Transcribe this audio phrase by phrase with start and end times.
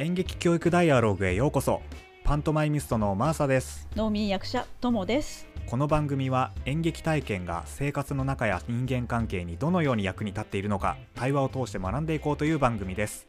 [0.00, 1.82] 演劇教育ダイアログへようこそ。
[2.24, 3.86] パントマイミストのマーサです。
[3.96, 5.46] 農民役者ともです。
[5.66, 13.28] この番組は演劇体験が生活の中や人間関係にどのように役に立っているのか対話を通して学んでいこうという番組です。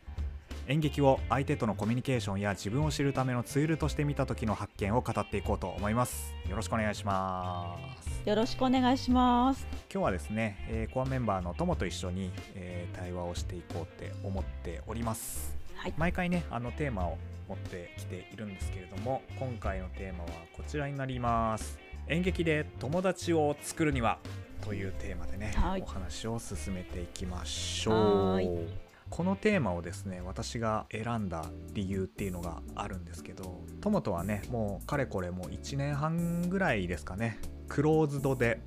[0.70, 6.33] 演劇を相手とのコミュニケーションや自分を知るためのツールとして見た時の発見を語っていこうと思います。
[6.50, 8.29] よろしくお願いします。
[8.29, 9.68] よろしくお願いします。
[9.93, 15.94] 今日はですね、えーコアメンバーの友と一緒に、えー対話をしていこうって思っておりますはい。
[15.98, 17.18] 毎回ねあのテーマを
[17.50, 21.80] 持ってきているんですけれども今回のテーマはこちらになります。
[22.07, 24.20] 演劇で友達を作るには
[24.62, 25.82] というテーマでね、はい。
[25.82, 28.68] お話を進めていきましょはう
[29.10, 38.62] このテーマをですね私が選んだ理由っていうのがあるんですけど友とはねもうかれこれもう1年半ぐらいですかねクローズドで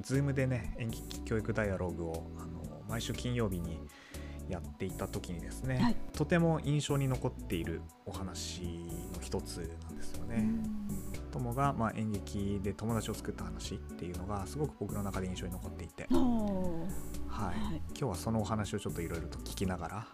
[0.00, 3.80] Zoom でね演劇教育ダイアログをあの毎週金曜日に
[4.52, 5.96] やっていた時にですね、はい。
[6.12, 8.62] とても印象に残っているお話
[9.14, 10.46] の一つなんですよね。
[11.30, 17.58] 友が、まあ、演劇で友達を作った話っていうのがすごく僕の中で印象に残っていて、はい。
[17.58, 17.82] はい。
[17.88, 20.06] 今日はそのお話をちょっといろいろと聞きながら、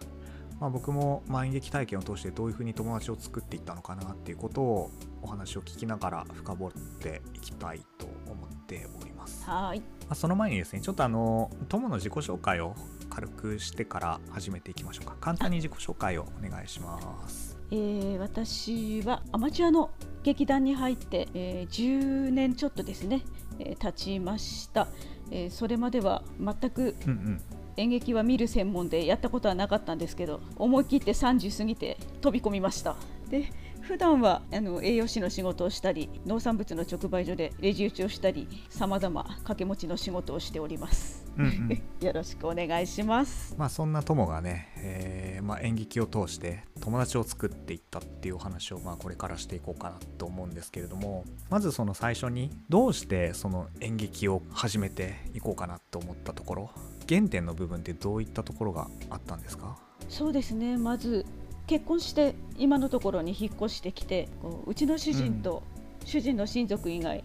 [0.59, 9.08] まあ、僕も、まあ、演劇体験を通してどういうふうに友達を作っていったのかなっていうことをお話を聞きながら深掘っていきたいと思っております。
[9.45, 9.79] はい。
[9.79, 12.75] まあ、その前にですねちょっとあの友の自己紹介を
[13.09, 15.15] 軽くしてから始めていきましょうか。
[15.19, 17.57] 簡単に自己紹介をお願いします。
[17.71, 19.91] えー私はアマチュアの
[20.23, 23.23] 劇団に入って、えー10年ちょっとですね、
[23.59, 24.87] えー経ちました、
[25.31, 26.95] えーそれまでは全く
[27.77, 32.95] 演劇は見る専門でやったことはなかったんですけど思い切って30過ぎて飛び込みました。
[33.29, 33.51] で
[33.89, 41.25] 普段はあの栄養士の仕事をしたり農産物の直売所でレジ打ちをしたりさまざま掛け持ちの仕事をしております。
[41.39, 41.81] うんうん。
[42.05, 43.55] よろしくお願いします。
[43.57, 56.69] まあそんな友がね、えーまあ、演劇を通して友達を作っていったっていうお話をまあこれからしていこうかなと思うんですけれどもまずその最初にどうしてその演劇を始めていこうかなと思ったところ
[57.09, 59.79] 原点の部分ってどういったところがあったんですか？
[60.07, 60.77] そうですね。
[60.77, 61.25] まず
[61.69, 65.61] 結婚して今のところに引っ越してきてこううちの主人と
[66.03, 67.23] 主人の親族以外、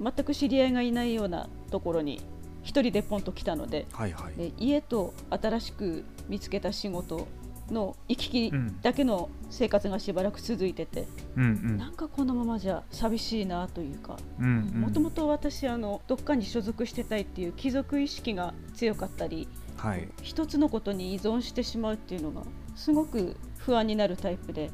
[0.00, 2.20] 全く知り合いがいないようなところに
[2.64, 4.34] 一人でポンと来たのではいはい。
[4.34, 7.28] で家と新しく見つけた仕事
[7.70, 8.80] の行き来うん。
[8.82, 11.76] だけの生活がしばらく続いてて、うんうん。
[11.76, 22.42] なんかこのままじゃ寂しいなというかもともと私あのどっかに所属してたいっていう貴族意識が強かったりはい一つのことに依存してしまうっていうのが
[22.74, 23.36] すごく
[23.66, 24.70] 不安になるタイプで。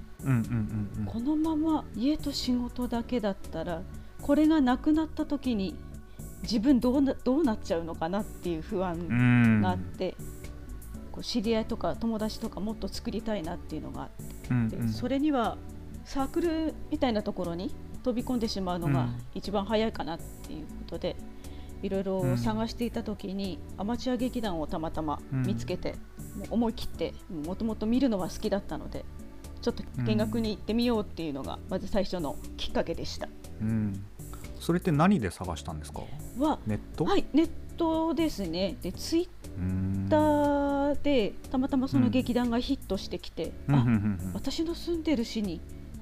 [1.06, 3.82] このまま家と仕事だけだったら
[4.20, 5.74] これがなくなった時に
[6.42, 10.14] 自分どうなどうなっちゃうのかなっていう不安うんがあって、
[11.10, 14.88] こう知り合いとか友達とかもっと作りたいなっていうのがあって、うんうん。
[14.90, 15.56] それには
[16.04, 17.74] サークルみたいなところに
[18.04, 19.20] 飛び込んでしまうのがうん。
[19.34, 21.16] 一番早いかなっていうことで、
[21.82, 25.96] いろいろ探していた時に、アマチュア劇団をたまたま見つけて、
[26.36, 29.04] もう思い切ってもともと見るのは好きだったので
[29.60, 33.28] ちょっと見学に行ってみようっていうのがまず最初のきっかけでした。
[33.60, 34.04] うん。
[34.58, 36.02] それって何で探したんですか？
[36.38, 37.04] はネット？
[37.04, 38.76] はいネットですね。
[38.80, 39.28] でツイ
[39.58, 44.32] ッターでたまたまその劇団がヒットしてきて、うんうんあうんうん。
[44.34, 45.60] 私の住んでる市に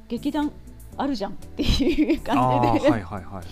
[0.09, 0.53] 劇団
[0.97, 3.45] あるじゃんっていうあ感じで,、ーはいはいはい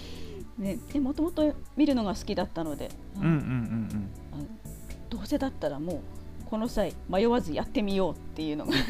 [0.59, 4.45] ね、でもともと見るのが好きだったので、うんうんうんあの
[5.09, 6.01] どうせだったらもう
[6.45, 8.83] この際迷わずやってみようっていうのが あっ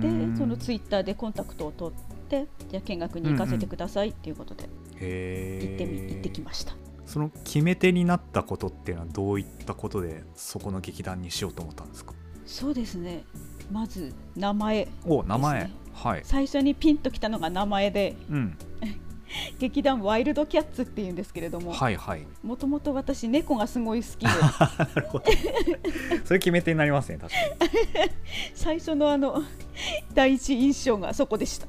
[0.00, 5.68] てそのツイッターでコンタクトを取ってじゃあ見学に行かせてくださいっていうことでへー。
[5.68, 6.74] 行ってみ、行ってきました。
[7.06, 12.14] その決め手になったことっていうのはどういったことでそこの劇団にしようと思ったんですか？
[12.46, 13.24] そうですね。
[13.72, 16.20] まず名前お名前、はい。
[16.24, 18.58] 最初にピンときたのが名前でうん
[19.58, 22.26] 劇団ワイルドキャッツっていうんですけれどもはいはい。
[22.42, 24.26] もともと私猫がすごい好きで。
[24.78, 25.24] なるほど。
[26.24, 28.10] それ決め手になりますね確かに。
[28.54, 29.42] 最初のあの
[30.14, 31.66] 第一印象がそこでした、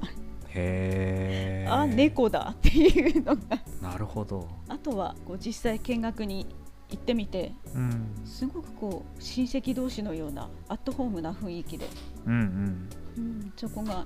[0.49, 3.41] へえあ猫だっていうのが。
[3.81, 4.47] なるほど。
[4.67, 6.47] あとはこう実際見学に
[6.89, 8.07] 行ってみてうん。
[8.25, 11.85] すごくこう親戚同士のようなアットホームな雰囲気で、
[12.25, 12.89] うんうん。
[13.17, 14.05] うん、そこが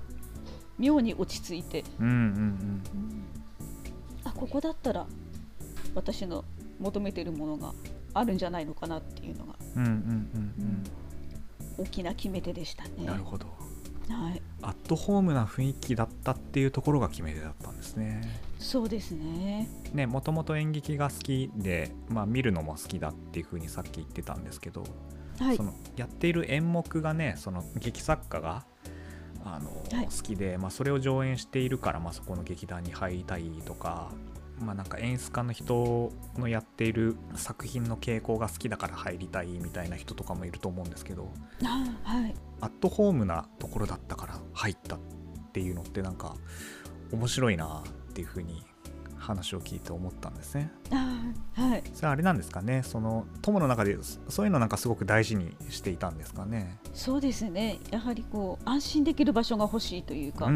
[0.78, 2.14] 妙に落ち着いて、うんうん。
[2.14, 2.84] うん
[4.24, 5.06] あここだったら
[5.96, 6.44] 私の
[6.80, 7.74] 求めてるものが
[8.14, 10.84] あるんじゃないのかなっていうのがうんうんうん
[11.78, 12.92] 大きな決め手でしたね。
[13.00, 13.48] うんなるほど。
[14.10, 18.22] はい、アットホームな雰囲気だったっていうところが決め手だったんですね。
[18.60, 19.70] そうですね。
[19.94, 24.84] ねもともと演劇が好きで、まあ、見るのも好きだっていうふうにさっき言ってたんですけど、
[25.40, 25.58] はい。
[25.58, 28.66] そのやっている演目がねその劇作家が
[29.46, 30.06] あの、はい。
[30.06, 34.12] 好きで、まあ、それを上演しているから、まあ、そこの劇団に入りたいとか、
[34.60, 41.32] まあ、なんか演出家の人のやっている作品の傾向が好きだから入りたいみたいな人とかもいると思うんですけど
[41.64, 42.34] あはい。
[42.62, 45.00] アットホームなところだったから入ったっ
[45.52, 46.36] ていうのってなんか
[47.12, 48.64] 面白いなっていうふうに
[49.24, 50.72] 話を聞いて思ったんですね。
[50.92, 51.24] あ
[51.54, 51.84] はい。
[51.94, 52.84] それはあれなんですかね。
[52.84, 56.78] その友の中でそそういうのなんかすごく大事にしていたんですかね。
[56.94, 57.80] そうですね。
[57.92, 60.50] やはりこう安心できる場所が欲しいというか、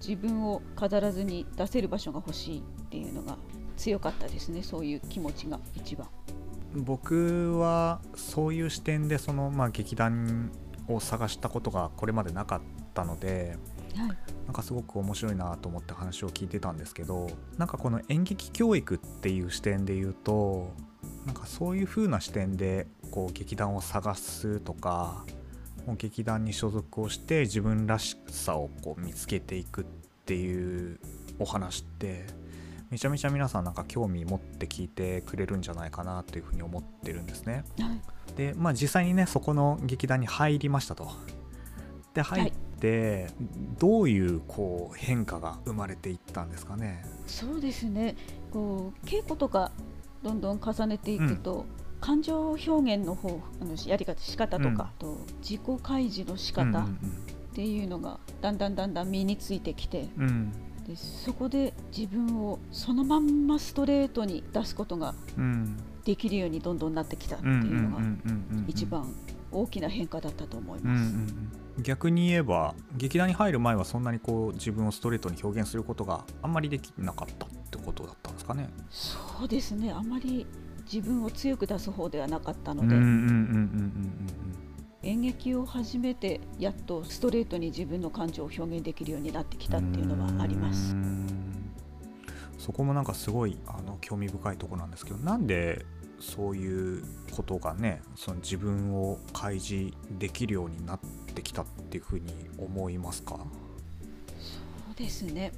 [0.00, 3.38] 自分を飾らずに出せる場所が欲しいっていうのが
[3.76, 4.62] 強かったですね。
[4.62, 6.08] そういう気持ちが一番。
[6.30, 6.36] うん
[6.76, 10.50] 僕はそういう視点でその、まあ、劇団
[10.88, 12.60] を探したことがこれまでなかっ
[12.94, 13.56] たので
[13.96, 14.16] はい
[14.46, 17.28] なんかすごく面白いなと思って話を聞いてたんですけど
[17.58, 20.72] なんかこの演劇教育っていう視点で言うと
[21.24, 25.24] なんかそういう風な視点でこう劇団を探すとか
[25.84, 29.84] もう劇団に所属をして自分らしさをこう見つけていくっ
[30.24, 31.00] ていう
[31.38, 32.24] お話って
[32.90, 37.64] めちゃめちゃ皆さんなんか興味持って聞いてくれるんじゃないかなというふうに思ってるんですね。
[37.80, 38.00] はい
[38.36, 41.10] でまあ実際にねそこの劇団に入りましたと。
[42.14, 43.28] で入って、
[43.78, 47.04] どういうこう変化が生まれていったんですかね？
[47.26, 48.16] そうですね。
[48.52, 49.72] こう稽古とか
[50.22, 51.66] どんどん重ねていくと、
[52.00, 56.98] 感情表現の方あのやり方仕方とか、と自己開示の仕方っうんうん。
[57.54, 60.24] ていうのがだんだんだんだん身についてきてうん。
[60.24, 60.52] うん
[60.86, 65.76] でそこで自分をそのまんまストレートに出すことがうん。
[66.04, 68.64] できるようにどんどんなってきたってうんうんいうのがうんうんうん。
[68.68, 69.12] 一番
[69.50, 71.12] 大きな変化だったと思いうんうんうます。
[71.12, 71.52] ん
[71.82, 78.70] 逆に言えば劇団に入る前はそんなにこう自分をストレートに表現することがあんまりできなかったってことだったんですかね。
[78.90, 80.46] そうですねあまり
[80.90, 82.94] 自分を強く出す方ではなかったので、
[85.02, 90.92] 演劇を始めてやっとストレートに自分の感情を表現できるようになってきたっていうのはあります。
[90.92, 91.26] うん
[92.58, 95.84] そこもなんかすごいあの興味深いところなんですけどなんで
[96.18, 103.42] そういうことがねその自分を開示できるようになってきたっていうふうに思いますか、そ
[104.92, 105.52] うですね。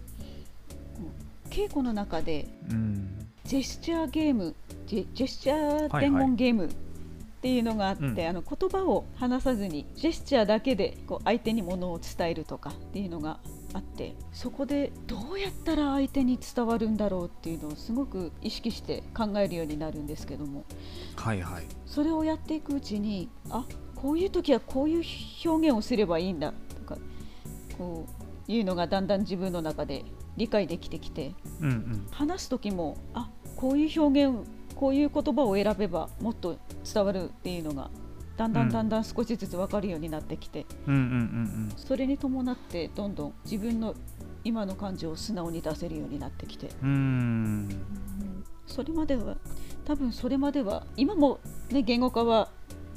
[1.50, 3.26] 稽古の中でうん。
[3.44, 4.54] ジェスチャーゲーム
[4.86, 6.26] ジェジェスチャー伝はいはい。
[6.26, 6.70] 言ゲームっ
[7.40, 8.20] ていうのがあって、うん。
[8.20, 13.38] あの言葉を話さずにジェスチャーだけでこう相手にものを伝えるとかっていうのが
[13.72, 20.64] あってそこでどうやったら相手に伝わるんだろうっていうのをすごく意識して考えるようになるんですけども。
[21.16, 21.64] はいはい。
[21.86, 23.64] それをやっていくうちにあ
[24.00, 25.04] こういう時はこういう
[25.44, 26.98] 表現をすればいいんだとか
[27.76, 28.06] こ
[28.48, 30.04] ういうのがだんだん自分の中で
[30.36, 32.06] 理解できてきてうんうん。
[32.10, 37.90] 話す時もあこういう表現こういう言葉を選べばもっと伝わるっていうのが
[38.36, 43.94] だんだんだんだん少しずつ分かるようになってきて、うんうんうんそれに伴ってどんどん自分の
[44.44, 47.68] 今の感情を素直に出せるようになってきて、うんうん。
[48.66, 49.36] それまでは
[49.84, 51.40] 多分それまでは今も、
[51.70, 52.48] ね、言語化は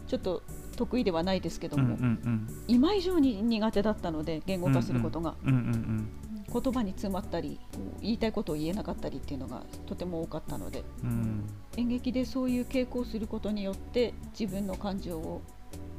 [0.07, 0.43] ちょっと
[0.81, 2.47] 得意ではないですけどうんうんも、うん。
[2.67, 6.09] 今以上に苦手だったので言語化することが、うんうん
[6.53, 7.61] 言葉に詰まったり
[8.01, 11.45] 言いたいことを言えなかったりっていうのがとても多かったのでうん。
[11.77, 15.41] 演劇でそういう傾向をすることによって自分の感情を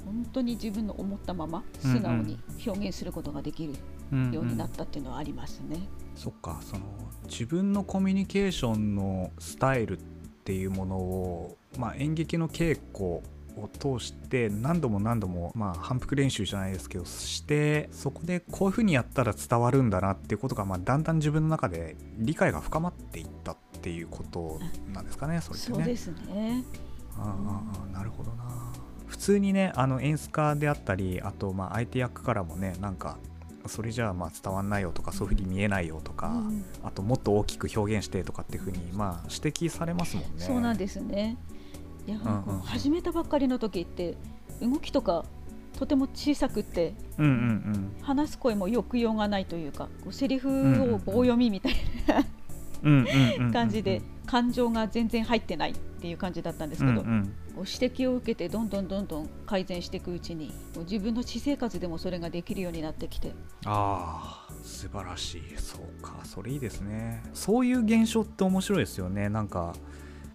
[0.05, 3.73] 本当に自分の思ったまま素直に表現することができる
[4.13, 4.31] うん。
[4.31, 5.79] ようになったっていうのはありますね。
[6.15, 6.61] そっか。
[6.61, 6.83] その
[7.31, 10.03] 自分のコミュニケーションのスタイルっ
[10.45, 13.23] ていうものを、まあ、演劇の稽古
[13.57, 24.61] を通して何度も何度も、まあ、反復練習じゃないですけどしてそこでこういうふうにやったら伝わるんだなっていうことが、まあ、だんだん自分の中で理解が深まっていったっていうこと
[24.93, 25.77] なんですかねそれってね。
[25.77, 26.65] そうですね。
[27.19, 27.37] あ
[27.91, 28.73] あなるほどな
[29.07, 33.19] 普通にねあの演出家であったりあとまあ相手役からもねなんか
[33.67, 40.31] それじゃあまあ伝わんないよとかそういうふうに見えないよとか、うんあともっと大きく表現してとかっていうふうにまあ指摘されますもんね。
[40.39, 41.37] そうなんですね。
[42.07, 44.17] いや、うん始めたばっかりの時って
[44.61, 45.25] 動きとか
[45.79, 50.49] とても小さくってうんうん話す声も抑揚がないというかこうセリフ
[50.95, 51.73] を棒読みみたい
[52.83, 53.47] うんうんうんうんうん。
[53.49, 57.35] な感じで感情が全然入ってないっていう感じだったんですけど、うんうん。
[57.55, 63.33] こう指摘を受けてどんどんどんどん改善していくうちに自分の私生活でもそれができるようになってきて。
[63.65, 65.43] ああ素晴らしい。
[65.57, 67.23] そうかそれいいですね。
[67.33, 69.29] そういう現象って面白いですよね。
[69.29, 69.75] なんか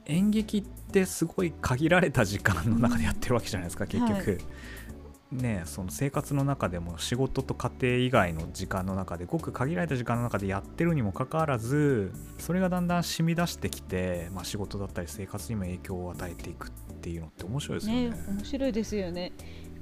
[0.08, 4.38] 演劇ってすごい限られた時間の中でやってるわけじゃないですか、結局、はい
[5.32, 16.72] ねその生活の中でも仕事と家庭以外の時間の中でごく限られた時間の中でやってるにもかかわらずそれがだんだん染み出してきて、まあ、仕事だったり生活にも影響を与えていくっ
[17.02, 18.10] ていうのって面白いですよね。
[18.10, 19.34] ね面白いですよね。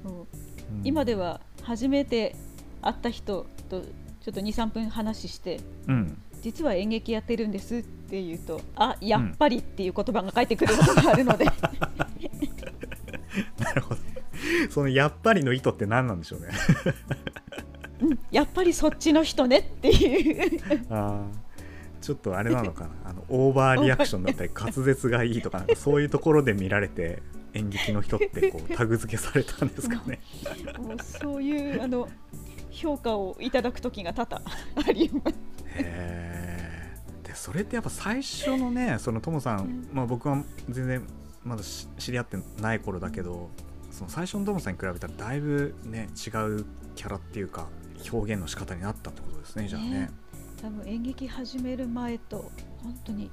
[0.04, 2.34] うん、今では初めて
[2.82, 11.50] 会った人とちょっと23分話して、うん、実は演劇やってるんですって言うとあやっぱりっていう言葉が返ってくることがあるので、うん、
[13.64, 14.00] なるほど。
[14.70, 16.46] そのやっぱりの意図って何なんでしょうね。
[18.00, 20.60] うん、やっぱりそっちの人ねっていう。
[20.88, 21.26] あ
[22.00, 22.90] ちょっとあれなのかな。
[23.06, 27.24] あのオーバーリアクションだったり滑舌がいいとかそういうところで見られて
[27.54, 30.20] 演劇の人ってこう タグ付けされたんですかね。
[30.78, 32.08] もうそういうあの
[32.76, 34.42] 評価をいただく時が多々
[34.86, 35.36] あります。
[35.76, 36.92] へ
[37.24, 41.02] でそれってやっぱ最初のねそのともさん、うん、まあ、僕は全然
[41.42, 43.50] まだ知り合ってない頃だけど
[43.90, 46.64] その最初のともさんに比べたらだいぶね違う
[46.94, 47.68] キャラっていうか
[48.12, 50.10] 表現の仕方になったってことですねじゃあね。
[50.60, 52.50] 多分演劇始める前と
[52.82, 53.30] 本当に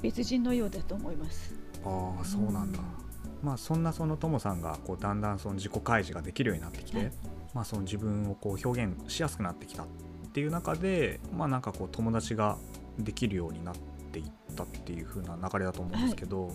[0.00, 1.54] 別人のようだと思います。
[1.84, 2.78] ああそうなんだ。
[2.78, 7.12] うん、まあそんなそのともさんがこうだんだんその自己開示ができるようになってきて、はい、
[7.54, 9.86] まあその自分をこう表現しやすくなってきたっ
[10.32, 12.58] ていう中でまあなんかこう友達が
[12.98, 13.74] できるようになっ
[14.12, 14.24] ていっ
[14.56, 16.54] たっていう風な流れだと思うんですけど、はい、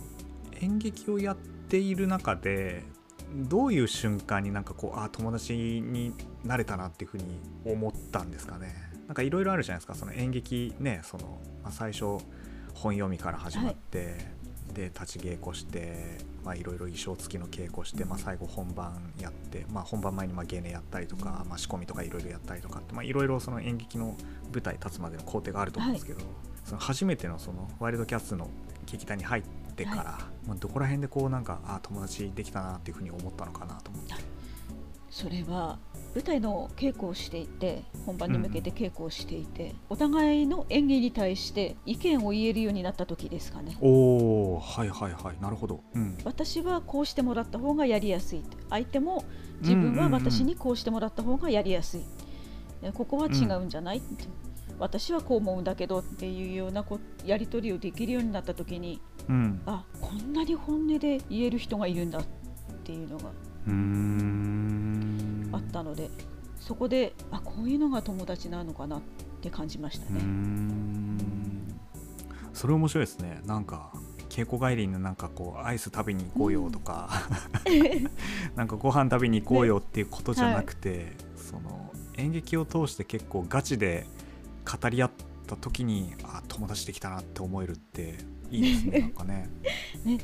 [0.62, 2.84] 演劇をやっている中で
[3.36, 6.13] どういう瞬間になんかこうあ友達に
[6.44, 8.74] なれたなっていう風に思ったんですかね？
[9.08, 9.96] なんかいろいろあるじゃないですか。
[9.96, 12.18] その演劇ねその、まあ、最初
[12.74, 14.18] 本読みから始まって、はい、
[14.74, 16.17] で立ち稽古して
[16.55, 24.15] いろいろ衣装付きの稽古して、まあ、最後本番やって、まあ、本番前にまあ芸ネやったりとか、まあ、仕込みとかいろいろやったりとかっていろいろ演劇の
[24.53, 26.27] 舞台立つまでの工程があると思うんですけど、はい、
[26.63, 28.50] その初めてのそのワイルドキャッツの
[28.86, 29.43] 劇団に入っ
[29.75, 34.13] てから、はい、まあ、どこら辺でこうなんかあ友達できたなっていうふうに思ったのかなと思って。
[35.09, 35.79] それは
[36.17, 43.77] 舞台の稽古をしていて本番に向けて稽古をしていて、うん、お互いの演技に対して意見を言えるようになった時ですかね。
[43.81, 48.41] おおはいはいはいなるほど、うん、私はこうしてもらった方がやりやすい。
[48.71, 49.25] 相手も
[49.62, 52.01] 自分は私にこうしてもらった方がやりやすい、
[52.81, 54.17] うん、ここは違うんじゃない、うん、
[54.79, 62.24] 私はこう思うんだけどっていうようなこやり取りをできるようになった時に、うん、あこんなに本音で言える人がいるんだっ
[62.83, 63.29] ていうのが
[65.58, 66.10] あったので
[66.60, 69.02] そこであこういうのが友達なのかなっ
[69.42, 70.22] て感じましたね。
[72.54, 73.42] それ面白いですね。
[73.46, 73.92] なんか
[74.30, 77.10] 稽古帰りになんかこうアイス食べに行こうよとか、
[77.66, 78.10] うん、
[78.56, 84.06] なんかご飯食べに行こうよっていうことじゃなくて、ねはい、その演劇を通して結構ガチで
[84.66, 85.12] 語り合っ
[85.48, 88.18] た時にあ友達できたなって思えるって
[88.52, 89.00] いいですね。
[89.02, 89.50] なんかね。
[90.04, 90.20] ね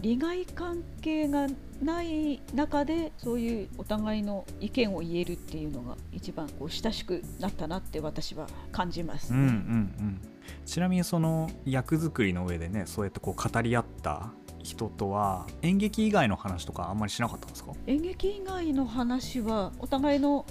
[0.00, 1.46] 利害関係が
[1.82, 10.20] ない中でそういうお互いの意見を言えるっていうのが一番こう親しくなったなって私は感じます、ね、うんうんうん。
[10.64, 14.30] ちなみにその役作りの上でねそうやってこう語り合った
[14.62, 17.72] 人とは演劇以外の話とかあんまりしなかったんですか？
[17.86, 20.44] 演劇以外の話はお互いの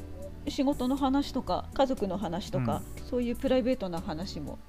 [0.48, 4.60] 仕事の話とか家族の話とか、うん、そういうプライベートな話も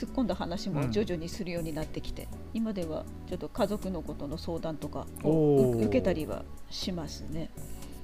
[0.00, 7.50] 突っ込んだ話も徐々にするようになってきて、うん、今ではちょっと家族のことの相談とかを受けたりはしますね。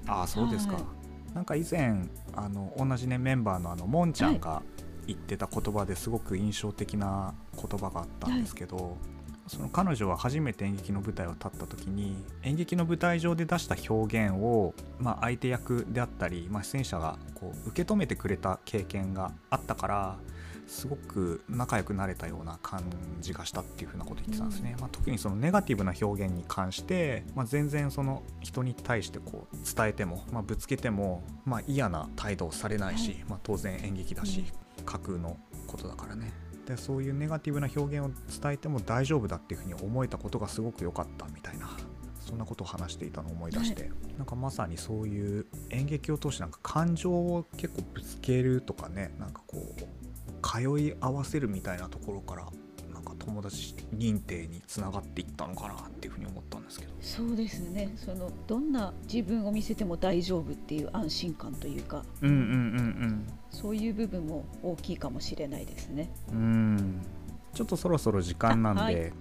[0.07, 4.63] ああそうですか、はい、なんか以前あの同じねメンバーのあのもんちゃんが
[5.07, 8.87] 言ってた言葉ですごく印象的な言葉があったんですけど、はい。
[9.47, 20.19] その彼女は初めて演劇の舞台を立った時に演劇の舞台上で出した表現を、まあ、相手役であったり、まあ、出演者がこう受け止めてくれた経験があったから
[20.67, 22.83] すごく仲良くなれたような感
[23.21, 34.45] じがしたっていうふうなこと言ってたんですね、うん、まあ、特にそのネガティブな表現に関して、まあ、全然その人に対してこう伝えても、まあ、ぶつけても、まあ、嫌な態度をされないし、はい、まあ、当然演劇だし、
[34.79, 36.33] うん、架空のことだからね。
[36.67, 38.11] でそういうネガティブな表現を
[38.43, 41.69] 伝えても大丈夫だっていうふうに思えたことがすごく良かったみたいな
[42.19, 49.96] そんなことを話していたのを思い出して、はい、なんかまさにそういう演劇を通してなんか感情を結構ぶつけるとかねなんかこう
[50.47, 52.47] 通い合わせるみたいなところから
[52.93, 56.93] なんか友達認定につながっていったのかなっていうふうに思ったんですけど。
[57.01, 57.93] そうですね。
[57.97, 66.11] そのどんな自分を見せても大丈夫っていう安心感というか、うんうんうんうん、そういう部分も大きいかもしれないですね。
[66.31, 67.03] うん。
[67.53, 69.13] ちょっとそろそろ時間なんで、はい、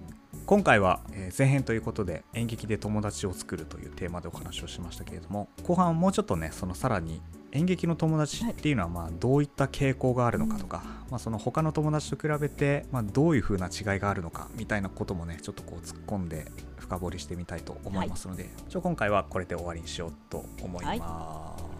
[0.44, 7.22] 今回はえ前編ということで演劇で友達を作るというテーマでお話をしましたけれども後半もうちょっとねそのさらに
[7.56, 16.46] 演劇の友達っていうのはまあどういった傾向があるのかとか、まあ、その他の友達と比べてまあどういう風な違いがあるのかみたいなこともねちょっとこう突っ込んで
[16.78, 21.00] 深掘りしてみたいと思いますので、はい、今回はこれで終わりにしようと思います。
[21.00, 21.76] はい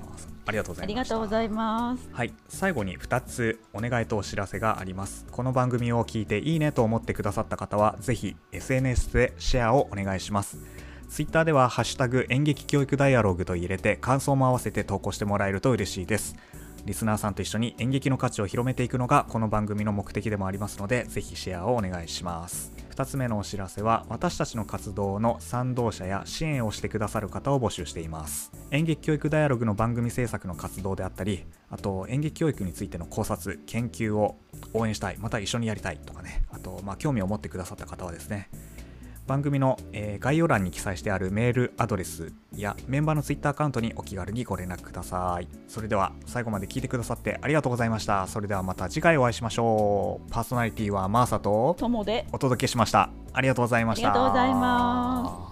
[0.49, 0.87] ありがとうございます。
[0.87, 2.09] ありがとうございます。
[2.12, 5.26] はい、最後に2つお願いとお知らせがあります。
[5.33, 10.59] この番組を聞いていいねと思ってくださった方は、ぜひ SNS でシェアをお願いします。
[11.09, 16.37] Twitter では「ハッシュタグ演劇教育ダイアログ」と入れて感想も合わせて投稿してもらえると嬉しいです。
[16.85, 22.73] リスナーさんと一緒に演劇の価値を広めていくのがこの番組の目的でもありますのでぜひシェアをお願いします。
[22.95, 28.53] 2つ目のお知らせは私たちの活動の賛同者や支援をしてくださる方を募集しています。
[28.71, 34.39] 演劇教育ダイアログの番組制作の活動であったりあと演劇教育についての考察研究を
[34.73, 38.49] 応援したいまた一緒にやりたいとかねあとまあ興味を持ってくださった方はですね
[39.26, 45.49] 番組の、えー、概要欄に記載してあるメールアドレスやメンバーの Twitter アカウントにお気軽にご連絡ください。
[45.68, 48.26] それでは最後まで聞いてくださってありがとうございました。
[48.26, 50.30] それではまた次回お会いしましょう。
[50.30, 53.11] パーソナリティはマーサとともでお届けしました。
[53.33, 54.11] ありがとうございました。
[54.11, 55.46] ありがとうございます。